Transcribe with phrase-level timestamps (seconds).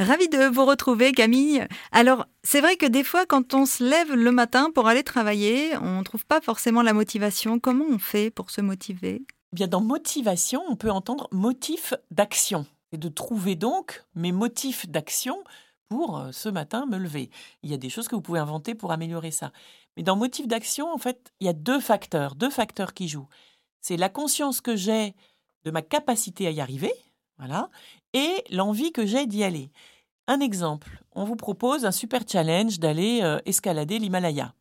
[0.00, 1.62] Ravi de vous retrouver, Camille.
[1.92, 5.76] Alors, c'est vrai que des fois, quand on se lève le matin pour aller travailler,
[5.76, 7.58] on ne trouve pas forcément la motivation.
[7.58, 9.20] Comment on fait pour se motiver?
[9.20, 12.64] Eh Bien, dans motivation, on peut entendre motif d'action.
[12.92, 15.44] Et de trouver donc mes motifs d'action
[15.90, 17.28] pour euh, ce matin me lever.
[17.62, 19.52] Il y a des choses que vous pouvez inventer pour améliorer ça.
[19.98, 23.28] Mais dans motif d'action, en fait, il y a deux facteurs, deux facteurs qui jouent.
[23.82, 25.14] C'est la conscience que j'ai
[25.64, 26.94] de ma capacité à y arriver,
[27.40, 27.70] voilà,
[28.12, 29.72] et l'envie que j'ai d'y aller.
[30.28, 34.54] Un exemple, on vous propose un super challenge d'aller euh, escalader l'Himalaya.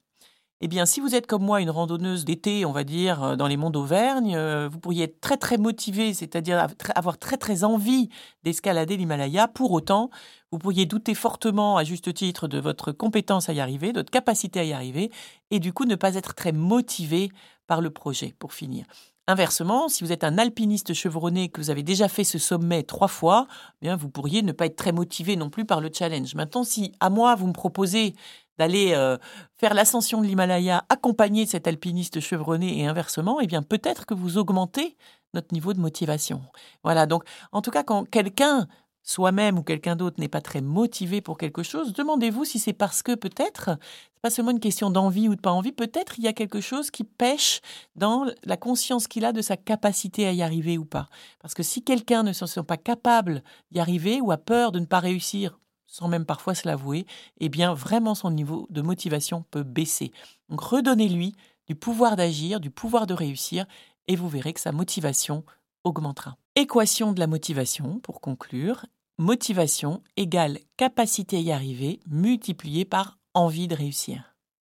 [0.61, 3.47] Eh bien, si vous êtes comme moi une randonneuse d'été, on va dire, euh, dans
[3.47, 8.09] les monts d'Auvergne, euh, vous pourriez être très très motivé, c'est-à-dire avoir très très envie
[8.43, 9.47] d'escalader l'Himalaya.
[9.47, 10.09] Pour autant,
[10.52, 14.11] vous pourriez douter fortement, à juste titre, de votre compétence à y arriver, de votre
[14.11, 15.11] capacité à y arriver,
[15.52, 17.30] et du coup ne pas être très motivé
[17.69, 18.85] par le projet, pour finir.
[19.27, 23.07] Inversement, si vous êtes un alpiniste chevronné que vous avez déjà fait ce sommet trois
[23.07, 26.33] fois, eh bien vous pourriez ne pas être très motivé non plus par le challenge.
[26.33, 28.15] Maintenant, si à moi vous me proposez
[28.57, 29.17] d'aller euh,
[29.55, 34.16] faire l'ascension de l'Himalaya accompagné de cet alpiniste chevronné et inversement, eh bien peut-être que
[34.16, 34.97] vous augmentez
[35.35, 36.41] notre niveau de motivation.
[36.83, 38.67] Voilà, donc en tout cas quand quelqu'un
[39.09, 43.02] soi-même ou quelqu'un d'autre n'est pas très motivé pour quelque chose, demandez-vous si c'est parce
[43.02, 43.71] que peut-être,
[44.13, 46.61] c'est pas seulement une question d'envie ou de pas envie, peut-être il y a quelque
[46.61, 47.61] chose qui pêche
[47.95, 51.09] dans la conscience qu'il a de sa capacité à y arriver ou pas.
[51.39, 54.79] Parce que si quelqu'un ne se sent pas capable d'y arriver ou a peur de
[54.79, 57.07] ne pas réussir, sans même parfois se l'avouer,
[57.39, 60.11] eh bien vraiment son niveau de motivation peut baisser.
[60.49, 61.33] Donc redonnez-lui
[61.66, 63.66] du pouvoir d'agir, du pouvoir de réussir,
[64.07, 65.44] et vous verrez que sa motivation
[65.83, 66.38] augmentera.
[66.55, 68.85] Équation de la motivation, pour conclure,
[69.20, 74.38] motivation égale capacité à y arriver multipliée par envie de réussir.